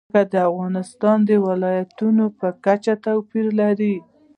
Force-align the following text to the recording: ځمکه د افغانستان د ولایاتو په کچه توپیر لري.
ځمکه 0.09 0.23
د 0.33 0.35
افغانستان 0.51 1.17
د 1.29 1.31
ولایاتو 1.47 2.07
په 2.39 2.47
کچه 2.65 2.93
توپیر 3.05 3.45
لري. 3.61 3.95